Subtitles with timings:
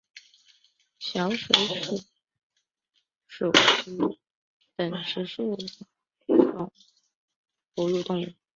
[0.97, 2.01] 小水鼠
[3.27, 3.51] 属
[4.75, 5.55] 等之数
[6.25, 6.71] 种
[7.75, 8.33] 哺乳动物。